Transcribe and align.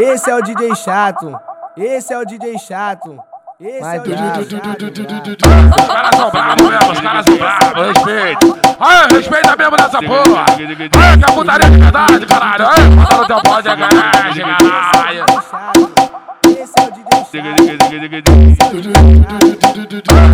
Esse 0.00 0.30
é 0.30 0.34
o 0.34 0.42
DJ 0.42 0.74
chato. 0.76 1.38
Esse 1.76 2.12
é 2.12 2.18
o 2.18 2.24
DJ 2.24 2.58
chato. 2.58 3.18
Esse 3.60 3.80
Vai 3.80 3.96
é 3.96 4.00
o. 4.00 4.02
DJ 4.04 4.16
chato. 4.48 4.84
Os 5.80 5.86
caras 5.86 6.16
são 6.16 6.30
bravos 6.30 6.68
mesmo, 6.68 6.92
os 6.92 7.00
caras 7.00 7.24
são 7.24 7.36
bravos, 7.36 7.86
respeito. 7.88 8.58
Ai, 8.78 9.06
respeita 9.10 9.56
mesmo 9.56 9.76
nessa 9.76 9.98
porra. 10.00 10.44
Ai, 10.48 11.18
que 11.18 11.24
é 11.24 11.34
putaria 11.34 11.70
de 11.70 11.78
verdade, 11.78 12.26
caralho. 12.26 12.66
Ai, 12.66 12.88
no 12.88 13.26
teu 13.26 13.42
pau 13.42 13.60
de 13.62 13.68
garagem, 13.68 14.44
caralho. 14.44 14.67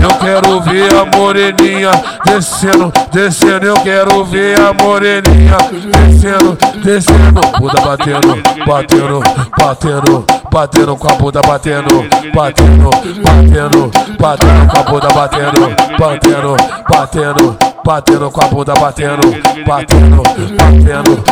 Eu 0.01 0.19
quero 0.21 0.61
ver 0.61 0.95
a 0.95 1.05
moreninha 1.17 1.91
descendo, 2.25 2.93
descendo. 3.13 3.67
Eu 3.67 3.75
quero 3.83 4.25
ver 4.25 4.61
a 4.61 4.73
moreninha 4.73 5.57
descendo, 5.91 6.57
descendo. 6.85 7.41
Bunda 7.59 7.81
batendo, 7.81 8.41
batendo, 8.65 9.21
batendo, 9.59 10.25
batendo 10.53 10.97
com 10.97 11.09
a 11.09 11.15
bunda 11.15 11.41
batendo, 11.43 12.07
batendo, 12.33 12.91
batendo, 13.25 13.91
batendo 14.21 14.71
com 14.71 14.79
a 14.79 14.83
bunda 14.85 15.09
batendo, 15.09 15.75
batendo, 15.99 16.57
batendo, 16.89 17.74
batendo 17.85 18.31
com 18.31 18.43
a 18.43 18.49
bunda 18.49 18.73
batendo, 18.75 19.21
batendo, 19.67 20.23
batendo. 20.57 21.25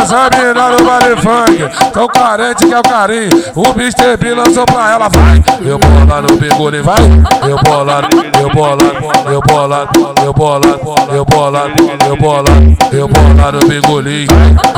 Essa 0.00 0.30
mina 0.30 0.68
no 0.70 0.84
baile 0.84 1.16
funk, 1.20 1.90
tão 1.92 2.06
carente 2.06 2.66
que 2.66 2.72
é 2.72 2.78
o 2.78 2.82
carinho. 2.82 3.30
O 3.56 3.68
Mr. 3.70 4.16
B 4.16 4.34
lançou 4.34 4.64
pra 4.64 4.92
ela, 4.92 5.08
vai. 5.08 5.42
Eu 5.60 5.78
bola 5.78 6.22
no 6.22 6.36
bigode, 6.36 6.80
vai. 6.80 7.02
Eu 7.48 7.58
bola, 7.64 8.02
eu 8.40 8.43
bola, 8.54 8.82
eu 9.30 9.40
bola, 9.40 9.88
eu 10.24 10.32
bola, 10.32 10.80
eu 11.12 11.24
bola, 11.24 11.70
eu 12.06 12.16
bola, 12.16 12.50
eu 12.92 13.08
bola 13.08 13.52
no 13.52 13.58
bigolim. 13.68 14.26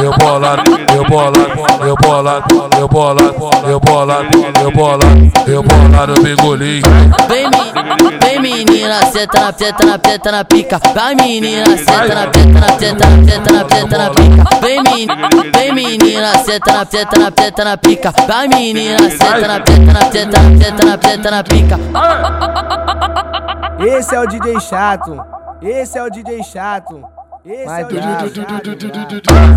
Eu 0.03 0.13
bola, 0.19 0.57
eu 0.95 1.05
bola, 1.05 1.39
eu 1.87 1.97
bola, 1.97 2.43
eu 2.79 2.89
bola, 2.89 3.35
eu 3.69 3.81
bola, 3.81 4.25
eu 4.63 4.71
bola, 4.71 5.05
eu 5.47 5.63
bola 5.63 6.07
no 6.07 6.15
bigolim. 6.23 6.81
Vem, 7.29 7.49
me- 7.51 8.19
vem 8.21 8.41
menina, 8.41 9.01
senta 9.13 9.41
na 9.41 9.53
senta 9.53 9.85
na 9.87 9.99
senta 10.05 10.33
na 10.33 10.45
pica. 10.45 10.81
Vai 10.95 11.15
menina, 11.15 11.77
senta 11.77 12.15
na 12.15 12.23
senta 12.33 12.61
na 12.61 12.79
senta 12.79 13.07
na 13.07 13.25
senta 13.25 13.53
na 13.53 13.69
senta 13.69 13.99
na 13.99 14.11
pica. 14.11 14.45
Vem, 14.61 14.83
men- 14.83 15.53
vem 15.53 15.73
menina, 15.75 16.33
senta 16.39 16.73
na 16.73 16.87
senta 16.87 17.19
na 17.19 17.33
senta 17.39 17.65
na 17.65 17.77
pica. 17.77 18.13
Vai 18.27 18.49
menina, 18.49 18.99
senta 19.11 19.49
na 19.49 19.55
senta 19.67 19.93
na 19.93 20.11
senta 20.11 20.41
na 20.41 20.65
senta 20.65 20.85
na 20.85 20.99
senta 21.11 21.31
na 21.31 21.43
pica. 21.45 23.36
Esse 23.79 24.15
é 24.15 24.21
o 24.21 24.27
DJ 24.27 24.59
chato. 24.61 25.25
Esse 25.61 25.99
é 25.99 26.03
o 26.03 26.11
DJ 26.11 26.43
chato. 26.43 27.05
Esse 27.45 27.67
Vai 27.67 27.83
é 27.83 27.85
o. 27.85 27.89
DJ 27.89 28.03
chato. 28.03 28.71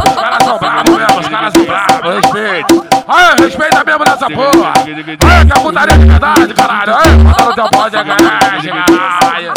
Os 0.08 0.16
caras 0.16 0.44
são 0.44 0.59
bravos 0.59 0.98
mesmo, 0.98 1.20
os 1.20 1.28
caras 1.28 1.53
são 1.53 1.66
bravos, 1.66 2.16
respeito. 2.16 2.88
Ai, 3.08 3.36
respeita 3.40 3.84
mesmo 3.84 4.03
nessa 4.03 4.30
porra. 4.30 4.73
Ai, 4.75 5.45
que 5.45 5.52
é 5.52 5.62
putaria 5.62 5.97
de 5.97 6.06
verdade, 6.06 6.53
caralho. 6.53 6.94
Ai, 6.95 7.17
bota 7.17 7.45
no 7.45 7.56
teu 7.56 7.70
pau 7.70 7.90
de 7.90 8.03
garagem, 8.03 8.73
caralho. 8.73 9.53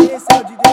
Esse 0.00 0.32
é 0.32 0.36
o 0.36 0.44
DJ 0.44 0.56
chato. 0.56 0.63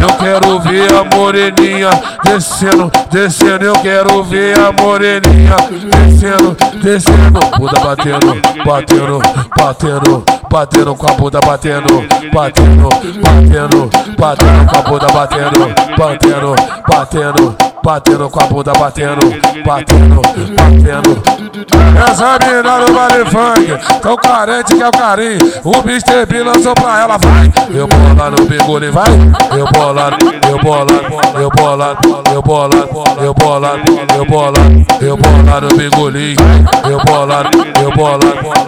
Eu 0.00 0.12
quero 0.18 0.60
ver 0.60 0.94
a 0.94 1.04
moreninha 1.04 1.90
descendo, 2.24 2.90
descendo. 3.10 3.66
Eu 3.66 3.74
quero 3.80 4.22
ver 4.22 4.58
a 4.58 4.72
moreninha 4.72 5.56
descendo, 5.92 6.56
descendo. 6.82 7.40
Bunda 7.58 7.80
batendo, 7.80 8.40
batendo, 8.64 9.20
batendo, 9.54 10.24
batendo 10.50 10.94
com 10.94 11.06
a 11.06 11.12
bunda 11.16 11.40
batendo, 11.44 12.06
batendo, 12.32 12.88
batendo, 12.88 13.90
batendo 14.16 14.66
com 14.70 14.78
a 14.78 14.82
bunda 14.82 15.06
batendo, 15.08 15.74
batendo, 15.98 16.54
batendo, 16.88 17.56
batendo 17.86 18.28
com 18.28 18.42
a 18.42 18.46
bunda 18.48 18.72
batendo, 18.72 19.20
batendo, 19.64 20.20
batendo. 20.56 21.22
Essa 22.10 22.36
mina 22.44 22.78
no 22.80 22.92
baile 22.92 23.24
funk, 23.30 24.00
tão 24.02 24.16
carente 24.16 24.74
que 24.74 24.82
é 24.82 24.88
o 24.88 24.90
carinho. 24.90 25.38
O 25.62 25.76
Mr. 25.88 26.26
B 26.26 26.42
lançou 26.42 26.74
pra 26.74 27.00
ela, 27.02 27.16
vai. 27.16 27.52
Eu 27.72 27.86
bola 27.86 28.30
no 28.30 28.44
bigode, 28.44 28.90
vai. 28.90 29.06
Eu 29.56 29.66
bola, 29.70 30.10
eu 30.50 30.58
bola, 30.58 30.92
eu 31.38 31.50
bola, 31.52 31.96
eu 32.32 32.42
bola, 32.42 32.88
eu 33.22 33.32
bola, 33.32 33.78
eu 34.16 34.24
bola, 34.24 34.58
eu 35.00 35.16
bola 35.16 35.60
no 35.60 35.68
bigolim. 35.76 36.34
Eu 36.90 36.98
bola, 37.04 37.44
eu 37.86 37.92
bola, 37.92 38.24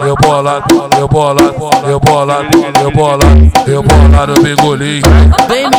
eu 0.07 0.15
bola, 0.15 0.63
eu 0.97 1.07
bola, 1.09 1.41
eu 1.89 1.99
bola, 1.99 2.45
eu 2.79 2.91
bola, 2.91 3.25
eu 3.67 3.83
bola 3.83 4.27
no 4.27 4.33
bigolim. 4.41 5.01
Vem, 5.49 5.69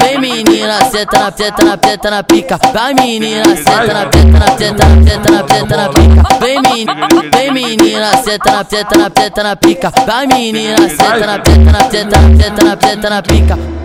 vem 0.00 0.20
menina, 0.20 0.84
senta 0.84 1.18
na 1.18 1.32
senta 1.32 1.64
na 1.64 1.76
senta 1.84 2.10
na 2.10 2.22
pica. 2.22 2.56
Vai 2.72 2.94
menina, 2.94 3.44
senta 3.56 3.92
na 3.92 4.00
senta 4.12 4.38
na 4.38 4.56
senta 4.56 4.84
na 4.86 5.10
senta 5.10 5.30
na 5.32 5.48
senta 5.48 5.76
na 5.76 5.88
pica. 5.88 6.38
Vem, 6.40 6.62
men- 6.62 7.30
vem 7.32 7.52
menina, 7.52 8.16
senta 8.22 8.52
na 8.52 8.64
senta 8.64 8.96
na 8.96 9.10
senta 9.22 9.42
na 9.42 9.56
pica. 9.56 9.92
Vai 10.06 10.26
menina, 10.28 10.88
senta 10.88 11.26
na 11.26 11.40
senta 11.44 11.72
na 11.72 11.90
senta 11.90 12.20
na 12.20 12.36
senta 12.36 12.64
na 12.64 12.76
senta 12.80 13.10
na 13.10 13.22
pica. 13.22 13.77